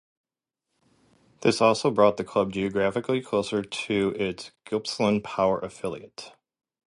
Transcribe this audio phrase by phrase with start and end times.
[1.41, 6.31] This also brought the club geographically closer to its Gippsland Power affiliate.